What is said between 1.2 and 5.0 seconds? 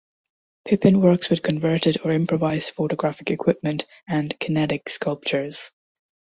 with converted or improvised photographic equipment and kinetic